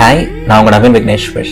Hi 0.00 0.20
நான் 0.48 0.58
உங்கள் 0.60 0.74
Naveen 0.74 0.94
Vigneshwar 0.96 1.48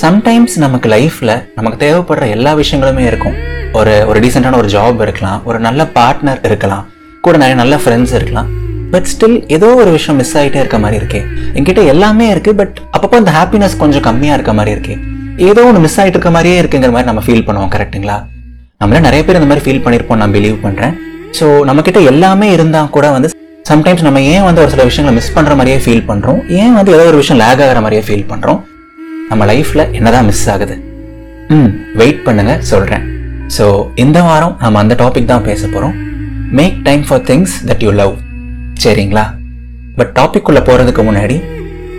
sometimes 0.00 0.54
நமக்கு 0.62 0.86
லைஃப்பில் 0.92 1.32
நமக்கு 1.56 1.76
தேவைப்படுற 1.82 2.24
எல்லா 2.36 2.52
விஷயங்களுமே 2.60 3.04
இருக்கும். 3.10 3.36
ஒரு 3.78 3.92
ஒரு 4.08 4.18
டீசெண்டான 4.22 4.56
ஒரு 4.62 4.68
ஜாப் 4.74 5.02
இருக்கலாம் 5.06 5.38
ஒரு 5.48 5.58
நல்ல 5.66 5.84
பார்ட்னர் 5.98 6.40
இருக்கலாம் 6.48 6.86
கூட 7.24 7.34
நிறைய 7.42 7.56
நல்ல 7.60 7.76
ஃப்ரெண்ட்ஸ் 7.82 8.14
இருக்கலாம். 8.18 8.48
பட் 8.94 9.06
ஸ்டில் 9.12 9.36
ஏதோ 9.56 9.68
ஒரு 9.82 9.90
விஷயம் 9.96 10.18
மிஸ் 10.22 10.34
ஆகிட்டே 10.40 10.60
இருக்க 10.62 10.78
மாதிரி 10.84 10.98
இருக்கே. 11.00 11.20
என்கிட்ட 11.56 11.84
எல்லாமே 11.92 12.26
இருக்குது 12.34 12.58
பட் 12.62 12.74
அப்பப்போ 12.94 13.18
அந்த 13.22 13.34
ஹாப்பினஸ் 13.38 13.76
கொஞ்சம் 13.82 14.04
கம்மியாக 14.08 14.38
இருக்க 14.38 14.54
மாதிரி 14.60 14.74
இருக்கே. 14.76 14.96
ஏதோ 15.50 15.64
ஒன்று 15.68 15.84
மிஸ் 15.86 15.98
ஆகிட்டு 16.00 16.18
இருக்க 16.18 16.32
மாதிரியே 16.38 16.56
இருக்குங்கிற 16.62 16.92
மாதிரி 16.96 17.10
நம்ம 17.12 17.24
ஃபீல் 17.28 17.46
பண்ணுவோம் 17.50 17.72
கரெக்ட்டுங்களா 17.76 18.18
நம்மள 18.80 19.00
நிறைய 19.08 19.22
பேர் 19.28 19.40
இந்த 19.42 19.50
மாதிரி 19.52 19.66
ஃபீல் 19.66 19.84
பண்ணியிருப்போம் 19.86 20.20
நான் 20.22 20.34
பிலீவ் 20.38 20.58
பண்ணுறேன் 20.66 20.96
ஸோ 21.40 21.46
நம்மக்கிட்ட 21.70 22.02
எல்லாமே 22.12 22.50
இருந்தால் 22.56 22.92
கூட 22.96 23.06
வந்து 23.16 23.31
சம்டைம்ஸ் 23.64 24.04
நம்ம 24.06 24.20
ஏன் 24.30 24.44
வந்து 24.44 24.60
ஒரு 24.62 24.70
சில 24.70 24.84
விஷயங்களை 24.84 25.14
மிஸ் 25.16 25.34
பண்ணுற 25.34 25.52
மாதிரியே 25.54 25.78
ஃபீல் 25.82 26.06
பண்ணுறோம் 26.08 26.38
ஏன் 26.60 26.74
வந்து 26.74 26.92
ஏதோ 26.94 27.04
ஒரு 27.10 27.18
விஷயம் 27.20 27.40
லேக் 27.42 27.62
ஆகிற 27.64 27.80
மாதிரியே 27.80 28.04
ஃபீல் 28.06 28.28
பண்ணுறோம் 28.30 28.60
நம்ம 29.30 29.44
லைஃப்பில் 29.46 29.84
என்னதான் 29.92 30.26
மிஸ் 30.26 30.46
ஆகுது? 30.48 30.74
ம் 31.50 31.70
வெயிட் 31.94 32.22
பண்ணுங்க 32.24 32.52
சொல்கிறேன் 32.70 33.04
ஸோ 33.48 33.64
இந்த 33.96 34.18
வாரம் 34.22 34.54
நம்ம 34.60 34.78
அந்த 34.78 34.94
டாபிக் 35.00 35.30
தான் 35.30 35.46
பேச 35.46 35.62
போகிறோம் 35.66 35.94
make 36.52 36.76
time 36.82 37.02
for 37.02 37.22
things 37.30 37.54
that 37.68 37.84
you 37.84 37.92
love 37.92 38.14
சரிங்களா? 38.82 39.24
பட் 39.98 40.12
டாபிக் 40.18 40.48
உள்ள 40.50 40.60
போகிறதுக்கு 40.60 41.02
முன்னாடி 41.02 41.36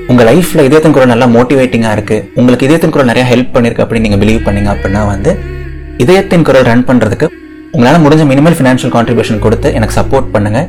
உங்கள் 0.09 0.27
லைஃப்பில் 0.29 0.65
இதயத்தின் 0.65 0.95
குரல் 0.95 1.11
நல்லா 1.11 1.27
மோட்டிவேட்டிங்காக 1.33 1.95
இருக்குது 1.97 2.23
உங்களுக்கு 2.35 2.65
இதயத்தின் 2.65 2.93
குரல் 2.93 3.11
நிறையா 3.11 3.25
ஹெல்ப் 3.29 3.53
பண்ணியிருக்கு 3.55 3.83
அப்படின்னு 3.83 4.07
நீங்கள் 4.07 4.23
பிலீவ் 4.23 4.45
பண்ணீங்க 4.47 4.69
அப்படின்னா 4.73 5.01
வந்து 5.07 5.31
இதயத்தின் 5.97 6.45
குரல் 6.45 6.65
ரன் 6.65 6.87
பண்ணுறதுக்கு 6.87 7.27
உங்களால் 7.73 8.03
முடிஞ்ச 8.03 8.23
மினிமல் 8.31 8.57
ஃபினான்ஷியல் 8.57 8.95
கான்ட்ரிபியூஷன் 8.95 9.39
கொடுத்து 9.39 9.67
எனக்கு 9.73 9.95
சப்போர்ட் 9.99 10.33
பண்ணுங்கள் 10.33 10.67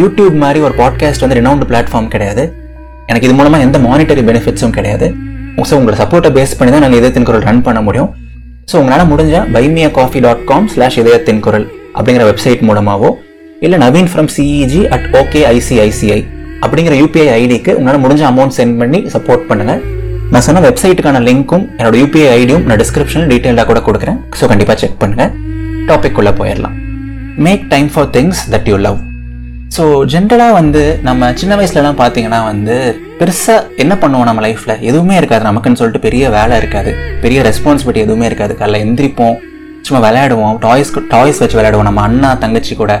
யூடியூப் 0.00 0.36
மாதிரி 0.44 0.60
ஒரு 0.66 0.74
பாட்காஸ்ட் 0.82 1.24
வந்து 1.24 1.38
ரினவுண்ட் 1.40 1.66
பிளாட்ஃபார்ம் 1.70 2.08
கிடையாது. 2.14 2.44
எனக்கு 3.10 3.26
இது 3.28 3.34
மூலமாக 3.38 3.66
எந்த 3.66 3.78
மானிட்டரி 3.88 4.22
பெனிஃபிட்ஸும் 4.28 4.76
கிடையாது. 4.76 5.08
ஸோ 5.68 5.74
உங்களை 5.80 5.96
சப்போர்ட்டை 6.00 6.30
பேஸ் 6.36 6.56
பண்ணி 6.58 6.72
தான் 6.72 6.84
நாங்கள் 6.84 7.00
இதயத்தின் 7.00 7.26
குரல் 7.28 7.44
ரன் 7.48 7.62
பண்ண 7.66 7.80
முடியும். 7.88 8.10
ஸோ 8.70 8.74
உங்களால் 8.80 9.10
முடிஞ்ச 9.12 9.42
buy me a 9.56 9.88
coffee 9.98 10.20
dot 10.24 10.42
com 10.50 10.66
slash 10.74 10.98
Idhayathin 11.02 11.42
Kural 11.46 11.66
அப்படிங்கிற 11.98 12.24
வெப்சைட் 12.30 12.62
மூலமாகவோ 12.68 13.10
இல்லை 13.66 13.78
Naveen 13.84 14.10
from 14.12 14.30
CEG 14.36 14.80
at 14.94 15.06
okay 15.20 15.42
ICICI 15.52 16.20
அப்படிங்கிற 16.64 16.94
யூபிஐ 17.02 17.28
ஐடிக்கு 17.40 17.72
உங்களால் 17.78 18.02
முடிஞ்ச 18.04 18.24
அமௌண்ட் 18.32 18.56
சென்ட் 18.58 18.76
பண்ணி 18.82 19.00
சப்போர்ட் 19.14 19.46
பண்ணுங்கள் 19.50 19.80
நான் 20.32 20.44
சொன்ன 20.46 20.62
வெப்சைட்டுக்கான 20.68 21.20
லிங்க்கும் 21.28 21.64
என்னோட 21.78 21.96
யூபிஐ 22.02 22.28
ஐடியும் 22.38 22.64
நான் 22.68 22.80
டிஸ்கிரிப்ஷனில் 22.82 23.30
டீட்டெயிலாக 23.32 23.66
கூட 23.70 23.80
கொடுக்குறேன். 23.88 24.18
ஸோ 24.38 24.46
கண்டிப்பாக 24.52 24.78
செக் 24.82 25.00
பண்ணுங்கள் 25.02 25.32
டாபிக் 25.90 26.18
உள்ளே 26.22 26.34
போயிடலாம். 26.40 26.76
Make 27.46 27.64
time 27.74 27.90
for 27.94 28.10
things 28.16 28.42
that 28.54 28.68
you 28.72 28.78
love 28.86 28.98
so 29.76 29.84
ஜென்ரலாக 30.12 30.52
வந்து 30.56 30.82
நம்ம 31.06 31.28
சின்ன 31.40 31.54
வயசுலலாம் 31.58 31.98
பார்த்தீங்கன்னா 32.00 32.38
வந்து 32.50 32.74
பெருசாக 33.18 33.66
என்ன 33.82 33.94
பண்ணுவோம் 34.02 34.28
நம்ம 34.28 34.42
லைஃப்பில் 34.44 34.72
எதுவுமே 34.88 35.14
இருக்காது. 35.20 35.42
நமக்குன்னு 35.48 35.78
சொல்லிட்டு 35.80 36.02
பெரிய 36.04 36.30
வேலை 36.36 36.54
இருக்காது. 36.60 36.90
பெரிய 37.24 37.38
ரெஸ்பான்சிபிலிட்டி 37.48 38.00
எதுவுமே 38.04 38.26
இருக்காது. 38.30 38.54
காலைல 38.60 38.80
எந்திரிப்போம். 38.84 39.36
சும்மா 39.86 40.00
விளையாடுவோம். 40.06 40.54
டாய்ஸ் 40.64 40.92
டாய்ஸ் 41.14 41.40
வச்சு 41.42 41.58
விளையாடுவோம். 41.58 41.88
நம்ம 41.88 42.02
அண்ணா 42.08 42.30
தங்கச்சி 42.44 42.74
கூட 42.82 42.94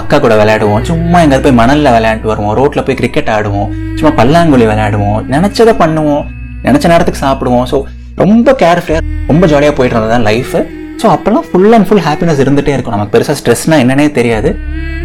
அக்கா 0.00 0.18
கூட 0.24 0.34
விளையாடுவோம். 0.42 0.82
சும்மா 0.90 1.18
எங்கேயாவது 1.24 1.46
போய் 1.46 1.58
மணலில் 1.62 1.94
விளையாண்டு 1.96 2.30
வருவோம். 2.32 2.54
ரோட்டில் 2.60 2.86
போய் 2.86 3.00
கிரிக்கெட் 3.00 3.32
ஆடுவோம். 3.36 3.70
சும்மா 3.98 4.12
பல்லாங்குழி 4.20 4.66
விளையாடுவோம். 4.72 5.18
நினச்சதை 5.34 5.74
பண்ணுவோம். 5.82 6.24
நினச்ச 6.68 6.86
நேரத்துக்கு 6.94 7.24
சாப்பிடுவோம். 7.26 7.66
ஸோ 7.72 7.78
ரொம்ப 8.22 8.54
கேர்ஃபுல்லாக 8.62 9.04
ரொம்ப 9.32 9.44
ஜாலியாக 9.52 9.74
போயிட்டு 9.76 9.96
இருந்தது 9.96 10.14
தான் 10.16 10.28
லைஃபு 10.30 10.60
ஸோ 11.02 11.08
அப்போல்லாம் 11.14 11.46
ஃபுல் 11.50 11.74
அண்ட் 11.76 11.86
ஃபுல் 11.88 12.04
ஹாப்பினஸ் 12.06 12.40
இருந்துகிட்டே 12.42 12.72
இருக்கும். 12.76 12.94
நமக்கு 12.96 13.12
பெருசாக 13.14 13.36
ஸ்ட்ரெஸ்னா 13.40 13.76
என்னன்னே 13.84 14.06
தெரியாது. 14.18 14.50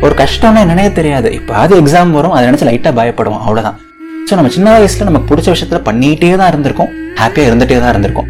ஒரு 0.06 0.14
கஷ்டம்னா 0.22 0.62
என்னன்னே 0.66 0.88
தெரியாது. 1.00 1.30
இப்போ 1.39 1.54
அது 1.64 1.73
எக்ஸாம் 1.81 2.12
வரும் 2.17 2.34
அதை 2.38 2.44
நினச்சி 2.50 2.66
லைட்டாக 2.70 2.94
பயப்படுவோம். 3.00 3.44
அவ்வளோதான் 3.45 3.78
ஸோ 4.30 4.36
நம்ம 4.38 4.50
சின்ன 4.56 4.67
வயசில் 4.76 5.08
நமக்கு 5.09 5.30
பிடிச்ச 5.31 5.48
விஷயத்தில் 5.54 5.84
பண்ணிகிட்டே 5.89 6.31
தான் 6.42 6.50
இருந்திருக்கோம். 6.52 6.92
ஹாப்பியாக 7.22 7.50
இருந்துகிட்டே 7.50 7.78
தான் 7.84 7.92
இருந்திருக்கும். 7.94 8.30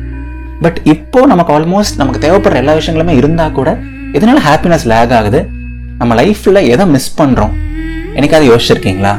பட் 0.65 0.77
இப்போ 0.93 1.19
நமக்கு 1.31 1.51
ஆல்மோஸ்ட் 1.55 1.99
நமக்கு 2.01 2.21
தேவைப்படுற 2.25 2.61
எல்லா 2.63 2.73
விஷயங்களுமே 2.79 3.15
இருந்தால் 3.21 3.55
கூட 3.57 3.69
இதனால் 4.17 4.41
ஹாப்பினஸ் 4.47 4.85
லேக் 4.91 5.13
ஆகுது? 5.19 5.39
நம்ம 6.01 6.15
லைஃப்பில் 6.21 6.61
எதை 6.73 6.85
மிஸ் 6.95 7.11
பண்ணுறோம் 7.19 7.53
என்னைக்காவது 8.17 8.47
யோசிச்சிருக்கீங்களா? 8.51 9.13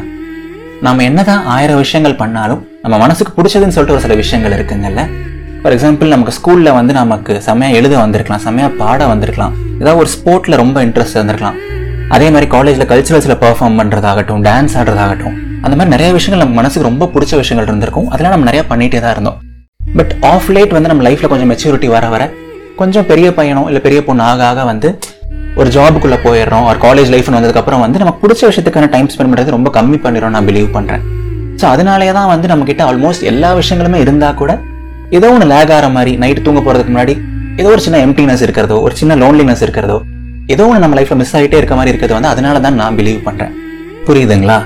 நம்ம 0.87 1.03
என்னதான் 1.11 1.43
ஆயிரம் 1.55 1.81
விஷயங்கள் 1.85 2.21
பண்ணாலும் 2.23 2.63
நம்ம 2.85 2.99
மனசுக்கு 3.05 3.33
பிடிச்சதுன்னு 3.39 3.75
சொல்லிட்டு 3.77 3.97
ஒரு 3.97 4.05
சில 4.07 4.17
விஷயங்கள் 4.23 4.57
இருக்குங்கல்ல 4.59 5.03
ஃபார் 5.63 5.75
எக்ஸாம்பிள் 5.75 6.13
நமக்கு 6.15 6.33
ஸ்கூலில் 6.37 6.71
வந்து 6.79 6.93
நமக்கு 6.99 7.33
செம்மையாக 7.47 7.79
எழுத 7.79 7.95
வந்திருக்கலாம் 8.03 8.43
செம்மையாக 8.45 8.73
பாட 8.81 9.01
வந்திருக்கலாம். 9.13 9.55
ஏதாவது 9.81 10.01
ஒரு 10.03 10.11
ஸ்போர்ட்டில் 10.15 10.57
ரொம்ப 10.63 10.79
இன்ட்ரெஸ்ட் 10.87 11.19
வந்திருக்கலாம் 11.21 11.57
அதே 12.15 12.27
மாதிரி 12.35 12.47
காலேஜில் 12.55 12.89
கல்ச்சுரல்ஸில் 12.93 13.39
பெர்ஃபார்ம் 13.43 13.79
பண்ணுறதாகட்டும் 13.81 14.43
டான்ஸ் 14.49 14.75
ஆடுறதாகட்டும் 14.81 15.35
அந்த 15.65 15.75
மாதிரி 15.77 15.93
நிறைய 15.95 16.11
விஷயங்கள் 16.17 16.43
நம்ம 16.43 16.57
மனசுக்கு 16.61 16.89
ரொம்ப 16.89 17.09
பிடிச்ச 17.15 17.33
விஷயங்கள் 17.43 17.69
இருந்திருக்கும். 17.69 18.07
அதெல்லாம் 18.13 18.35
நம்ம 18.35 18.47
நிறையா 18.51 18.65
பண்ணிகிட்டே 18.71 19.01
தான் 19.05 19.15
இருந்தோம். 19.17 19.39
பட் 19.99 20.13
ஆஃப் 20.33 20.49
லேட் 20.57 20.73
வந்து 20.77 20.91
நம்ம 20.93 21.05
லைஃப்பில் 21.09 21.31
கொஞ்சம் 21.33 21.51
மெச்சூரிட்டி 21.53 21.89
வர 21.97 22.07
வர 22.15 22.23
கொஞ்சம் 22.81 23.07
பெரிய 23.11 23.29
பையனோ 23.39 23.63
இல்லை 23.71 23.81
பெரிய 23.87 24.01
பொண்ணு 24.09 24.23
ஆக 24.31 24.43
ஆக 24.51 24.65
வந்து 24.71 24.89
ஒரு 25.61 25.69
ஜாபுக்குள்ளே 25.77 26.19
போயிடுறோம் 26.27 26.65
ஒரு 26.71 26.79
காலேஜ் 26.87 27.13
லைஃப்னு 27.15 27.39
வந்ததுக்கப்புறம் 27.39 27.83
வந்து 27.85 28.01
நமக்கு 28.03 28.23
பிடிச்ச 28.25 28.43
விஷயத்துக்கான 28.51 28.89
டைம் 28.95 29.09
ஸ்பெண்ட் 29.15 29.31
பண்ணுறது 29.33 29.57
ரொம்ப 29.57 29.71
கம்மி 29.79 29.99
பண்ணிடும் 30.05 30.35
நான் 30.37 30.49
பிலீவ் 30.51 30.69
பண்ணுறேன் 30.77 31.03
ஸோ 31.61 31.67
அதனாலே 31.75 32.11
தான் 32.19 32.31
வந்து 32.35 32.49
நம்மக்கிட்ட 32.53 32.83
ஆல்மோஸ்ட் 32.91 33.25
எல்லா 33.33 33.49
விஷயங்களுமே 33.61 34.01
இருந்தால் 34.05 34.39
கூட 34.41 34.53
ஏதோ 35.17 35.27
ஒன்று 35.35 35.47
லேக் 35.53 35.71
ஆகிற 35.75 35.87
மாதிரி 35.97 36.13
நைட் 36.23 36.41
தூங்க 36.47 36.61
போகிறதுக்கு 36.65 36.93
முன்னாடி 36.95 37.15
ஏதோ 37.61 37.69
ஒரு 37.75 37.83
சின்ன 37.85 37.99
எம்டினஸ் 38.07 38.43
இருக்கிறதோ 38.47 38.77
ஒரு 38.87 38.95
சின்ன 39.01 39.13
லோன்லினஸ் 39.23 39.63
இருக்கிறதோ 39.67 39.97
ஏதோ 40.55 40.65
ஒன்று 40.69 40.83
நம்ம 40.85 40.97
லைஃப்பில் 40.99 41.19
மிஸ் 41.21 41.35
ஆகிட்டே 41.39 41.59
இருக்க 41.61 41.75
மாதிரி 41.79 41.93
இருக்கிறது 41.93 42.17
வந்து 42.17 42.31
அதனால 42.33 42.61
தான் 42.67 42.77
நான் 42.81 42.97
பிலீவ் 42.99 43.21
பண்ணுறேன் 43.29 43.55
புரியுதுங்களா? 44.09 44.59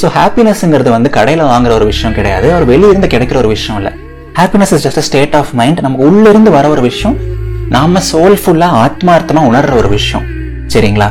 ஸோ 0.00 0.06
ஹாப்பினஸ்ங்கிறது 0.18 0.90
வந்து 0.96 1.10
கடையில் 1.16 1.42
வாங்குற 1.50 1.72
ஒரு 1.78 1.86
விஷயம் 1.90 2.14
கிடையாது. 2.18 2.46
ஒரு 2.56 2.66
வெளியிருந்து 2.70 3.10
கிடைக்கிற 3.14 3.36
ஒரு 3.42 3.50
விஷயம் 3.54 3.78
இல்லை. 3.80 3.92
Happiness 4.38 4.72
is 4.76 4.84
just 4.86 5.02
state 5.08 5.34
of 5.40 5.52
mind 5.60 5.82
நமக்கு 5.86 6.06
உள்ளிருந்து 6.08 6.52
வர 6.56 6.68
ஒரு 6.74 6.82
விஷயம் 6.88 7.16
நாம 7.74 8.00
சோல்ஃபுல்லாக 8.12 8.80
ஆத்மார்த்தமாக 8.84 9.50
உணர்ற 9.50 9.74
ஒரு 9.80 9.88
விஷயம். 9.96 10.24
சரிங்களா? 10.74 11.08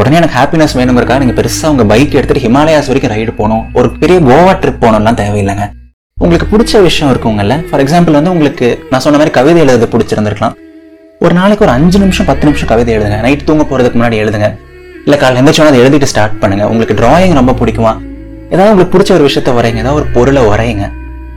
உடனே 0.00 0.16
எனக்கு 0.20 0.38
ஹாப்பினஸ் 0.40 0.76
வேணுங்கிறக்கா 0.78 1.18
நீங்கள் 1.22 1.38
பெருசாக 1.40 1.72
உங்கள் 1.74 1.90
பைக் 1.92 2.16
எடுத்துகிட்டு 2.18 2.46
ஹிமாலயாஸ் 2.46 2.90
வரைக்கும் 2.92 3.14
ரைடு 3.14 3.34
போகணும். 3.40 3.64
ஒரு 3.78 3.90
பெரிய 4.02 4.18
கோவா 4.30 4.54
ட்ரிப் 4.62 4.82
போகணும்லாம் 4.84 5.20
தேவையில்லைங்க. 5.22 5.66
உங்களுக்கு 6.18 6.46
பிடிச்ச 6.56 6.82
விஷயம் 6.82 7.10
இருக்குங்கல்ல? 7.14 7.68
ஃபார் 7.68 7.84
எக்ஸாம்பிள் 7.84 8.10
வந்து 8.10 8.30
உங்களுக்கு 8.30 8.86
நான் 8.90 9.00
சொன்ன 9.00 9.18
மாதிரி 9.18 9.34
கவிதை 9.34 9.66
எழுத 9.66 9.88
பிடிச்சிருந்துருக்கலாம். 9.92 10.54
ஒரு 11.18 11.34
நாளைக்கு 11.34 11.64
ஒரு 11.64 11.74
அஞ்சு 11.74 11.98
நிமிஷம் 11.98 12.26
பத்து 12.26 12.44
நிமிஷம் 12.44 12.68
கவிதை 12.68 12.98
எழுதுங்க. 12.98 13.20
நைட் 13.20 13.44
தூங்க 13.44 13.64
போகிறதுக்கு 13.64 13.98
முன்னாடி 14.00 14.16
எழுதுங்க. 14.22 14.58
இல்லை 15.04 15.18
காலையில் 15.18 15.44
எந்திரிச்சோன்னா 15.44 15.66
அதை 15.66 15.80
எழுதிட்டு 15.80 16.02
ஸ்டார்ட் 16.02 16.38
பண்ணுங்க. 16.38 16.68
உங்களுக்கு 16.68 16.94
டிராயிங் 16.94 17.32
ரொம்ப 17.32 17.52
பிடிக்குமா? 17.52 18.00
ஏதாவது 18.50 18.70
உங்களுக்கு 18.70 18.98
பிடிச்ச 18.98 19.12
ஒரு 19.12 19.26
விஷயத்த 19.26 19.54
வரைங்க 19.58 19.76
ஏதாவது 19.76 19.94
ஒரு 19.94 20.04
பொருளை 20.04 20.42
வரையுங்க. 20.42 20.90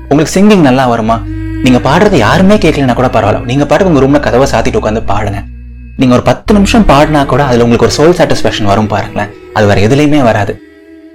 உங்களுக்கு 0.10 0.40
சிங்கிங் 0.40 0.60
நல்லா 0.60 0.88
வருமா? 0.88 1.22
நீங்க 1.64 1.90
பாடுறது 1.90 2.16
யாருமே 2.16 2.56
கேட்கலன்னா 2.56 2.94
கூட 2.94 3.08
பரவாயில்ல. 3.08 3.44
நீங்க 3.44 3.66
பாட்டுக்கு 3.66 3.94
உங்க 3.94 4.06
ரூமில் 4.06 4.20
கதவை 4.20 4.48
சாத்திட்டு 4.52 4.80
உட்காந்து 4.84 5.04
பாடுங்க. 5.06 5.44
நீங்க 5.98 6.14
ஒரு 6.14 6.24
பத்து 6.24 6.54
நிமிஷம் 6.54 6.86
பாடினா 6.88 7.26
கூட 7.26 7.44
அதுல 7.44 7.64
உங்களுக்கு 7.64 7.88
ஒரு 7.88 7.96
சோல் 7.98 8.18
சாட்டிஸ்ஃபேக்ஷன் 8.20 8.64
வரும் 8.64 8.88
பாருங்களேன். 8.88 9.30
அது 9.54 9.66
வேற 9.68 9.82
எதுலையுமே 9.88 10.24
வராது. 10.24 10.71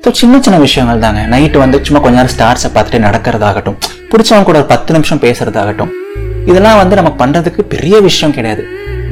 ஸோ 0.06 0.11
சின்ன 0.19 0.34
சின்ன 0.47 0.56
விஷயங்கள் 0.65 1.00
தாங்க 1.05 1.21
நைட்டு 1.31 1.59
வந்து 1.62 1.77
சும்மா 1.87 2.00
கொஞ்ச 2.03 2.17
நேரம் 2.19 2.33
ஸ்டார்ஸை 2.33 2.69
பார்த்துட்டு 2.75 2.99
நடக்கிறதாகட்டும் 3.05 3.77
பிடிச்சவங்க 4.11 4.47
கூட 4.49 4.59
ஒரு 4.61 4.69
பத்து 4.72 4.91
நிமிஷம் 4.97 5.21
பேசுறதாகட்டும் 5.25 5.91
இதெல்லாம் 6.50 6.77
வந்து 6.81 6.97
நம்ம 6.99 7.11
பண்ணுறதுக்கு 7.21 7.62
பெரிய 7.72 7.97
விஷயம் 8.06 8.34
கிடையாது. 8.37 8.62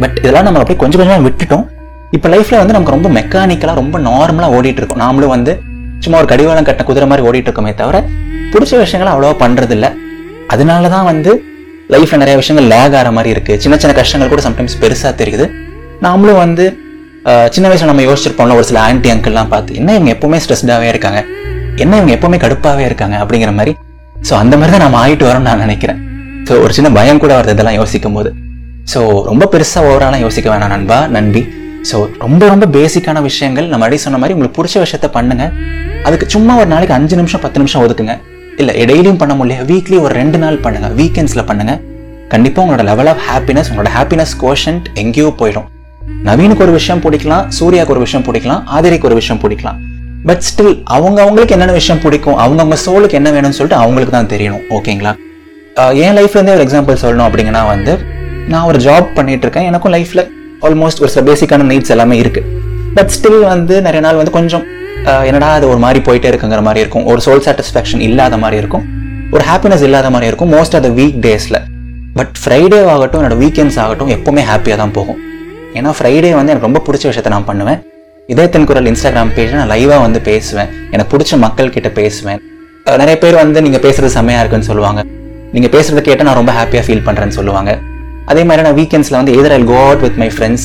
பட் 0.03 0.15
இதெல்லாம் 0.21 0.47
நம்ம 0.47 0.61
அப்படியே 0.61 0.79
கொஞ்சம் 0.83 1.01
கொஞ்சமாக 1.01 1.25
விட்டுட்டோம். 1.27 1.65
இப்போ 2.17 2.29
லைஃப்பில் 2.35 2.59
வந்து 2.61 2.77
நமக்கு 2.77 2.95
ரொம்ப 2.97 3.11
மெக்கானிக்கலாக 3.19 3.77
ரொம்ப 3.81 3.99
நார்மலாக 4.07 4.57
ஓடிட்டு 4.59 4.81
இருக்கோம். 4.83 5.03
நாமளும் 5.05 5.33
வந்து 5.37 5.55
சும்மா 6.05 6.21
ஒரு 6.23 6.31
கடிவாளம் 6.35 6.69
கட்ட 6.69 6.85
குதிரை 6.91 7.09
மாதிரி 7.13 7.27
ஓடிட்டு 7.31 7.51
இருக்கோமே 7.51 7.73
தவிர 7.83 7.97
பிடிச்ச 8.53 8.73
விஷயங்களை 8.85 9.11
அவ்வளோவா 9.15 9.37
பண்ணுறதில்ல 9.45 9.91
அதனால 10.55 10.89
தான் 10.97 11.07
வந்து 11.13 11.33
லைஃப்பில் 11.95 12.25
நிறைய 12.25 12.37
விஷயங்கள் 12.43 12.71
லேக் 12.75 12.97
ஆகிற 13.01 13.13
மாதிரி 13.19 13.33
இருக்குது 13.37 13.61
சின்ன 13.67 13.79
சின்ன 13.85 13.97
கஷ்டங்கள் 14.01 14.33
கூட 14.35 14.45
சம்டைம்ஸ் 14.49 14.81
பெருசாக 14.85 15.15
தெரியுது. 15.23 15.49
நாமளும் 16.07 16.43
வந்து 16.45 16.67
சின்ன 17.55 17.67
வயசில் 17.71 17.91
நம்ம 17.91 18.03
யோசிச்சிருப்போம்ல 18.07 18.55
ஒரு 18.61 18.67
சில 18.71 18.79
ஆன்டி 18.87 19.09
அங்கிள்லாம் 19.13 19.51
பார்த்து 19.53 19.77
என்ன 19.81 19.93
இவங்க 19.97 20.11
எப்பவுமே 20.15 20.39
ஸ்ட்ரெஸ்டாகவே 20.45 20.89
இருக்காங்க? 20.93 21.21
என்ன 21.85 21.93
இவங்க 22.01 22.13
எப்பவுமே 22.17 22.39
கடுப்பாகவே 22.45 22.85
இருக்காங்க? 22.89 23.17
அப்படிங்கிற 23.23 23.53
மாதிரி. 23.59 23.73
ஸோ 24.29 24.33
அந்த 24.41 24.55
மாதிரி 24.59 24.73
தான் 24.75 24.85
நம்ம 24.87 24.99
ஆயிட்டு 25.05 25.27
வரோம்னு 25.29 25.49
நான் 25.51 25.63
நினைக்கிறேன். 25.67 26.01
ஸோ 26.49 26.53
ஒரு 26.65 26.73
சின்ன 26.77 26.89
பயம் 26.99 27.21
கூட 27.23 27.33
வருது 27.39 27.55
இதெல்லாம் 27.57 27.79
யோசிக்கும் 27.81 28.17
போது 28.19 28.31
ஸோ 28.93 29.01
ரொம்ப 29.31 29.45
பெருசாக 29.53 29.89
ஓவராலாக 29.91 30.21
யோசிக்க 30.27 30.47
வேணாம் 30.53 30.73
நண்பா 30.75 30.99
நண்பி. 31.17 31.43
ஸோ 31.91 31.97
ரொம்ப 32.25 32.43
ரொம்ப 32.53 32.67
பேசிக்கான 32.77 33.23
விஷயங்கள். 33.31 33.67
நம்ம 33.73 33.87
அடி 33.89 33.97
சொன்ன 34.05 34.19
மாதிரி 34.23 34.35
உங்களுக்கு 34.37 34.59
பிடிச்ச 34.59 34.77
விஷயத்த 34.85 35.09
பண்ணுங்க. 35.17 35.45
அதுக்கு 36.09 36.27
சும்மா 36.35 36.55
ஒரு 36.63 36.69
நாளைக்கு 36.75 36.97
அஞ்சு 36.99 37.17
நிமிஷம் 37.21 37.43
பத்து 37.45 37.61
நிமிஷம் 37.63 37.83
ஒதுக்குங்க. 37.85 38.17
இல்லை 38.63 38.75
டெய்லியும் 38.91 39.21
பண்ண 39.23 39.35
முடியல. 39.39 39.63
வீக்லி 39.71 39.99
ஒரு 40.07 40.15
ரெண்டு 40.21 40.41
நாள் 40.45 40.63
பண்ணுங்க. 40.67 40.91
வீக்கெண்ட்ஸில் 41.01 41.49
பண்ணுங்க. 41.51 41.75
கண்டிப்பாக 42.35 42.65
உங்களோட 42.65 42.85
லெவல் 42.91 43.11
ஆஃப் 43.13 43.25
ஹாப்பினஸ் 43.31 43.71
உங்களோட 43.73 43.93
ஹாப்பினஸ் 43.99 44.35
கோஷன்ட் 44.45 44.89
எங்கேயோ 45.05 45.31
போயிடும். 45.43 45.69
நவீனுக்கு 46.29 46.65
ஒரு 46.67 46.73
விஷயம் 46.79 47.03
பிடிக்கலாம் 47.05 47.45
சூர்யாவுக்கு 47.59 47.95
ஒரு 47.95 48.03
விஷயம் 48.07 48.25
பிடிக்கலாம் 48.27 48.63
ஆதிரிக்கு 48.77 49.07
ஒரு 49.11 49.17
விஷயம் 49.21 49.41
பிடிக்கலாம். 49.43 49.79
பட் 50.29 50.43
ஸ்டில் 50.49 50.75
அவங்க 50.97 51.19
அவங்களுக்கு 51.25 51.55
என்னென்ன 51.57 51.75
விஷயம் 51.81 52.01
பிடிக்கும் 52.05 52.39
அவங்கவுங்க 52.45 52.77
சோலுக்கு 52.85 53.17
என்ன 53.21 53.31
வேணும்னு 53.37 53.57
சொல்லிட்டு 53.59 53.81
அவங்களுக்கு 53.83 54.15
தான் 54.17 54.31
தெரியணும் 54.33 54.65
ஓகேங்களா 54.77 55.13
என் 56.05 56.17
லைஃப்ல 56.19 56.39
இருந்தே 56.39 56.55
ஒரு 56.57 56.65
எக்ஸாம்பிள் 56.67 57.01
சொல்லணும் 57.05 57.27
அப்படிங்கன்னா 57.29 57.63
வந்து 57.73 57.93
நான் 58.53 58.67
ஒரு 58.71 58.79
ஜாப் 58.87 59.09
பண்ணிட்டு 59.19 59.45
இருக்கேன் 59.47 59.69
எனக்கும் 59.71 59.95
லைஃப்ல 59.97 60.23
ஆல்மோஸ்ட் 60.69 61.03
ஒரு 61.05 61.11
சில 61.15 61.25
பேசிக்கான 61.31 61.67
நீட்ஸ் 61.73 61.93
எல்லாமே 61.95 62.17
இருக்கு. 62.23 62.43
பட் 62.97 63.13
ஸ்டில் 63.17 63.41
வந்து 63.53 63.75
நிறைய 63.87 64.03
நாள் 64.07 64.19
வந்து 64.21 64.35
கொஞ்சம் 64.39 64.65
என்னடா 65.29 65.49
அது 65.59 65.67
ஒரு 65.73 65.81
மாதிரி 65.85 66.01
போயிட்டே 66.07 66.29
இருக்குங்கிற 66.33 66.63
மாதிரி 66.69 66.83
இருக்கும். 66.85 67.07
ஒரு 67.13 67.21
சோல் 67.27 67.45
சாட்டிஸ்ஃபேக்ஷன் 67.47 68.03
இல்லாத 68.09 68.37
மாதிரி 68.45 68.59
இருக்கும். 68.63 68.85
ஒரு 69.35 69.45
ஹாப்பினஸ் 69.51 69.85
இல்லாத 69.89 70.11
மாதிரி 70.15 70.29
இருக்கும் 70.31 70.53
மோஸ்ட் 70.57 70.77
ஆஃப் 70.79 70.85
த 70.87 70.91
வீக் 71.01 71.19
டேஸில் 71.27 71.61
பட் 72.19 72.35
ஃப்ரைடே 72.43 72.81
ஆகட்டும் 72.95 73.23
என்னோட 73.23 73.37
வீக்கெண்ட்ஸ் 73.45 73.79
ஆகட்டும் 73.85 74.13
எப்போவுமே 74.17 74.45
ஹாப்பியாக 74.53 74.79
தான் 74.83 74.95
போகும். 74.99 75.21
ஏன்னா 75.79 75.91
ஃப்ரைடே 75.99 76.31
வந்து 76.39 76.53
எனக்கு 76.53 76.69
ரொம்ப 76.69 76.83
பிடிச்ச 76.87 77.05
விஷயத்த 77.11 77.31
நான் 77.35 77.49
பண்ணுவேன். 77.51 77.81
இதயத்தின் 78.33 78.67
குரல் 78.69 78.89
இன்ஸ்டாகிராம் 78.91 79.33
பேஜில் 79.37 79.59
நான் 79.61 79.73
லைவாக 79.75 80.01
வந்து 80.07 80.21
பேசுவேன். 80.29 80.69
எனக்கு 80.95 81.11
பிடிச்ச 81.15 81.39
மக்கள் 81.45 81.73
கிட்ட 81.77 81.89
பேசுவேன் 82.01 82.41
நிறைய 83.01 83.17
பேர் 83.23 83.37
வந்து 83.43 83.59
நீங்கள் 83.67 83.83
பேசுறது 83.87 84.11
செம்மையாக 84.17 84.43
இருக்குன்னு 84.43 84.69
சொல்லுவாங்க. 84.71 85.01
நீங்கள் 85.55 85.73
பேசுறத 85.75 86.01
கேட்டால் 86.09 86.27
நான் 86.29 86.39
ரொம்ப 86.41 86.53
ஹாப்பியாக 86.59 86.85
ஃபீல் 86.87 87.05
பண்ணுறேன்னு 87.07 87.37
சொல்லுவாங்க. 87.39 87.73
அதே 88.31 88.43
மாதிரி 88.49 88.65
நான் 88.67 88.79
வீக்கெண்ட்ஸில் 88.81 89.19
வந்து 89.21 89.33
either 89.39 89.55
I 89.57 89.61
go 89.71 89.79
out 89.87 90.03
with 90.05 90.19
my 90.23 90.29
friends 90.37 90.65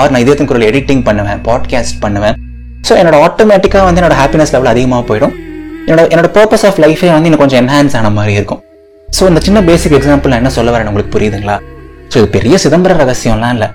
or 0.00 0.12
நான் 0.12 0.22
இதயத்தின் 0.24 0.48
குரல் 0.50 0.66
எடிட்டிங் 0.70 1.02
பண்ணுவேன் 1.08 1.40
பாட்காஸ்ட் 1.48 1.98
பண்ணுவேன். 2.04 2.36
ஸோ 2.88 2.92
என்னோட 3.00 3.16
ஆட்டோமேட்டிக்காக 3.26 3.84
வந்து 3.88 4.00
என்னோட 4.02 4.16
ஹாப்பினஸ் 4.22 4.52
லெவல் 4.54 4.72
அதிகமாக 4.74 5.02
போயிடும். 5.10 5.34
என்னோட 5.86 6.04
என்னோட 6.14 6.28
பர்பஸ் 6.38 6.64
ஆஃப் 6.68 6.80
லைஃபே 6.84 7.10
வந்து 7.14 7.28
எனக்கு 7.30 7.44
கொஞ்சம் 7.44 7.62
என்ஹான்ஸ் 7.62 7.96
ஆன 8.00 8.10
மாதிரி 8.18 8.34
இருக்கும். 8.40 8.60
ஸோ 9.16 9.22
இந்த 9.30 9.40
சின்ன 9.46 9.58
பேசிக் 9.70 9.96
எக்ஸாம்பிள் 10.00 10.38
என்ன 10.40 10.52
சொல்ல 10.58 10.70
வரேன் 10.74 10.90
உங்களுக்கு 10.90 11.14
புரியுதுங்களா? 11.16 11.56
ஸோ 12.10 12.16
இது 12.20 12.28
பெரிய 12.36 12.56
சிதம்பர 12.64 12.94
ரகசியம்லாம் 13.02 13.54
இல்லை. 13.56 13.68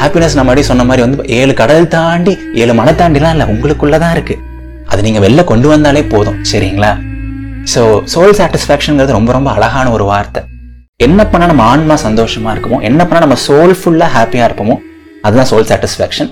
ஹாப்பினஸ் 0.00 0.34
நம்ம 0.36 0.48
மாதிரி 0.48 0.62
சொன்ன 0.68 0.84
மாதிரி 0.88 1.02
வந்து 1.04 1.26
ஏழு 1.38 1.52
கடல் 1.60 1.88
தாண்டி 1.94 2.32
ஏழு 2.62 2.72
மலை 2.78 2.92
தாண்டிலாம் 3.00 3.34
இல்லை 3.34 3.46
உங்களுக்குள்ள 3.52 3.96
தான் 4.02 4.14
இருக்கு. 4.16 4.34
அது 4.92 5.00
நீங்க 5.06 5.20
வெளில 5.24 5.42
கொண்டு 5.50 5.68
வந்தாலே 5.72 6.02
போதும் 6.12 6.38
சரிங்களா? 6.50 6.90
ஸோ 7.72 7.80
சோல் 8.12 8.34
சாட்டிஸ்ஃபேக்ஷனுங்கிறது 8.38 9.16
ரொம்ப 9.18 9.32
ரொம்ப 9.36 9.50
அழகான 9.56 9.86
ஒரு 9.96 10.04
வார்த்தை. 10.12 10.42
என்ன 11.06 11.20
பண்ணா 11.32 11.46
நம்ம 11.50 11.64
ஆன்மா 11.72 11.96
சந்தோஷமா 12.06 12.50
இருக்குமோ 12.54 12.78
என்ன 12.88 13.00
பண்ணால் 13.04 13.24
நம்ம 13.26 13.38
சோல் 13.46 13.74
ஃபுல்லா 13.80 14.08
ஹாப்பியா 14.16 14.46
இருப்போமோ 14.48 14.76
அதுதான் 15.26 15.48
சோல் 15.52 15.68
சாட்டிஸ்ஃபேக்ஷன் 15.70 16.30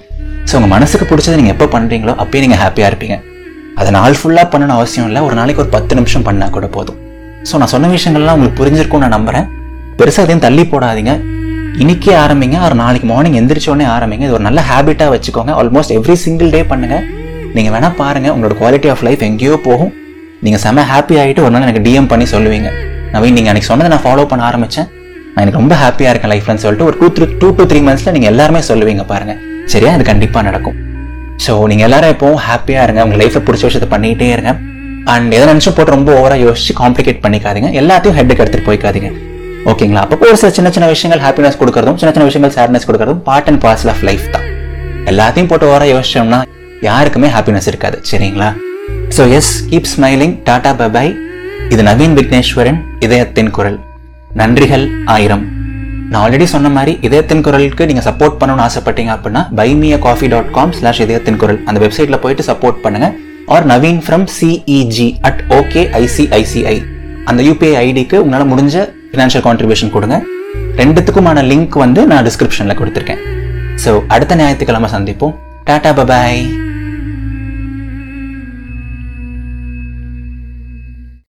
ஸோ 0.49 0.55
உங்க 0.59 0.69
மனசுக்கு 0.77 1.07
பிடிச்சது 1.11 1.39
நீங்க 1.41 1.53
எப்போ 1.57 1.67
பண்றீங்களோ 1.77 2.15
அப்பயே 2.23 2.43
நீங்க 2.45 2.59
ஹாப்பியா 2.62 2.87
இருப்பீங்க. 2.91 3.17
அதை 3.81 3.91
நாள் 3.97 4.17
ஃபுல்லா 4.21 4.45
பண்ணணும் 4.53 4.79
அவசியம் 4.79 5.09
இல்லை 5.09 5.21
ஒரு 5.27 5.35
நாளைக்கு 5.41 5.62
ஒரு 5.65 5.71
பத்து 5.77 5.93
நிமிஷம் 5.99 6.25
பண்ணா 6.29 6.47
கூட 6.57 6.67
போதும். 6.77 6.99
ஸோ 7.49 7.57
நான் 7.61 7.73
சொன்ன 7.75 7.91
விஷயங்கள்லாம் 7.97 8.37
உங்களுக்கு 8.37 8.61
புரிஞ்சிருக்கும்னு 8.62 9.05
நான் 9.07 9.17
நம்புறேன். 9.19 9.47
பெருசாக 9.99 10.25
அதையும் 10.27 10.43
தள்ளி 10.47 10.62
போடாதீங்க. 10.73 11.12
இன்னைக்கே 11.79 12.13
ஆரம்பிங்க. 12.23 12.65
ஒரு 12.67 12.75
நாளைக்கு 12.75 13.07
மார்னிங் 13.11 13.37
எந்திரிச்ச 13.41 13.69
உடனே 13.73 13.87
ஆரம்பிங்க. 13.95 14.25
இது 14.27 14.33
ஒரு 14.33 14.43
நல்ல 14.47 14.61
ஹேபிட்டாக 14.71 15.11
வச்சுக்கோங்க. 15.15 15.53
ஆல்மோஸ்ட் 15.61 15.93
எவ்ரி 15.97 16.13
சிங்கிள் 16.13 16.51
டே 16.51 16.65
பண்ணுங்க. 16.65 17.03
நீங்க 17.55 17.79
வேணா 17.79 17.95
பாருங்க. 17.97 18.29
உங்களோட 18.35 18.55
குவாலிட்டி 18.61 18.89
ஆஃப் 18.93 19.03
லைஃப் 19.03 19.23
எங்கேயோ 19.29 19.61
போகும். 19.69 19.93
நீங்க 20.45 20.59
செம 20.59 20.83
ஹாப்பி 20.83 21.15
ஆகிட்டு 21.23 21.43
ஒரு 21.47 21.51
நாள் 21.51 21.63
எனக்கு 21.63 21.85
டிஎம் 21.89 22.09
பண்ணி 22.13 22.27
சொல்லுவீங்க. 22.35 22.71
நவீன் 23.15 23.37
நீங்க 23.39 23.51
அன்னைக்கு 23.53 23.71
சொன்னதை 23.71 23.91
நான் 23.95 24.05
ஃபாலோ 24.07 24.25
பண்ண 24.25 24.51
ஆரம்பிச்சேன். 24.51 24.89
நான் 25.33 25.43
எனக்கு 25.45 25.61
ரொம்ப 25.63 25.75
ஹாப்பியாக 25.75 26.13
இருக்கேன் 26.13 26.33
லைஃப்லன்னு 26.35 26.63
சொல்லிட்டு 26.65 26.85
ஒரு 26.85 26.97
two 27.01 27.09
three 27.17 27.39
two 27.39 27.51
two 27.59 27.65
three 27.65 27.81
மந்த்ஸில் 27.89 28.13
நீங்க 28.13 28.27
எல்லாருமே 28.27 28.59
சொல்லுவீங்க 28.59 29.05
பாருங்க. 29.05 29.37
சரியா? 29.65 29.93
அது 29.93 30.05
கண்டிப்பா 30.05 30.43
நடக்கும். 30.43 30.77
ஸோ 31.47 31.67
நீங்க 31.67 31.83
எல்லாரும் 31.83 32.13
எப்போவும் 32.17 32.43
ஹாப்பியா 32.49 32.83
இருங்க. 32.83 33.05
உங்க 33.05 33.17
லைஃப்பை 33.25 33.43
பிடிச்ச 33.49 33.65
விஷயத்த 33.71 33.89
பண்ணிகிட்டே 33.97 34.31
இருங்க. 34.37 34.53
அண்ட் 35.05 35.33
எதை 35.33 35.55
நினச்சும் 35.55 35.77
போட்டு 35.77 35.91
ரொம்ப 35.91 36.21
ஓவரா 36.21 36.39
யோசிச்சு 36.47 36.75
காம்ப்ளிகேட் 36.83 37.25
பண்ணிக்காதீங்க. 37.27 37.71
எல்லாத்தையும் 37.83 38.19
ஹெட்டுக்கு 38.21 38.45
எடுத்துட்டு 38.45 38.69
போய்க்காதீங்க. 38.71 39.11
ஓகேங்களா? 39.69 40.03
அப்போ 40.05 40.27
ஒரு 40.31 40.39
சில 40.41 40.51
சின்ன 40.57 40.69
சின்ன 40.75 40.87
விஷயங்கள் 40.93 41.23
ஹாப்பினஸ் 41.25 41.59
கொடுக்கறதும் 41.61 41.97
சின்ன 42.01 42.11
சின்ன 42.15 42.27
விஷயங்கள் 42.29 42.55
சேட்னஸ் 42.57 42.87
கொடுக்கறதும் 42.89 43.21
part 43.27 43.49
and 43.51 43.61
parcel 43.65 43.91
of 43.93 44.03
life 44.09 44.27
தான். 44.35 44.47
எல்லாத்தையும் 45.11 45.49
போட்டு 45.51 45.67
வர 45.73 45.85
யோசிச்சோம்னா 45.93 46.39
யாருக்குமே 46.89 47.29
ஹாப்பினஸ் 47.35 47.69
இருக்காது 47.71 47.97
சரிங்களா? 48.11 48.49
So 49.17 49.23
yes 49.39 49.53
keep 49.71 49.89
smiling 49.95 50.35
tata 50.47 50.73
bye bye 50.81 51.11
இது 51.75 51.83
நவீன் 51.89 52.15
விக்னேஸ்வரன் 52.19 52.79
இதயத்தின் 53.07 53.51
குரல். 53.57 53.79
நன்றிகள் 54.41 54.87
ஆயிரம். 55.15 55.45
நான் 56.12 56.23
ஆல்ரெடி 56.23 56.47
சொன்ன 56.53 56.71
மாதிரி 56.77 56.93
இதயத்தின் 57.07 57.43
குரலுக்கு 57.47 57.89
நீங்கள் 57.91 58.07
சப்போர்ட் 58.07 58.39
பண்ணணும்னு 58.39 58.65
ஆசைப்பட்டீங்க 58.69 59.12
அப்படின்னா 59.17 59.43
buy me a 59.59 59.99
coffee 60.07 60.29
dot 60.35 60.49
com 60.57 60.73
slash 60.79 61.03
Idhayathin 61.07 61.39
Kural. 61.43 61.61
அந்த 61.69 61.81
வெப்சைட்டில் 61.85 62.23
போயிட்டு 62.25 62.47
சப்போர்ட் 62.51 62.81
பண்ணுங்க. 62.87 63.09
Or 63.57 63.67
Naveen 63.73 64.01
from 64.07 64.27
CEG 64.39 65.09
at 65.29 65.43
okay 65.59 65.83
ICICI 66.01 66.79
அந்த 67.31 67.41
யூபிஐ 67.49 67.75
ஐடிக்கு 67.87 68.17
உங்களால் 68.25 68.51
முடிஞ்ச 68.55 68.87
ஃபினான்ஷியல் 69.12 69.45
கான்ட்ரிபியூஷன் 69.47 69.93
கொடுங்க. 69.97 70.17
ரெண்டுத்துக்குமான 70.81 71.43
லிங்க் 71.51 71.77
வந்து 71.85 72.01
நான் 72.11 72.27
டிஸ்கிரிப்ஷனில் 72.29 72.79
கொடுத்துருக்கேன். 72.81 73.23
ஸோ 73.85 73.93
அடுத்த 74.15 74.37
ஞாயிற்றுக்கிழமை 74.41 74.91
சந்திப்போம். 74.97 75.35
டாடா 75.69 75.91
பபாய் 76.01 76.41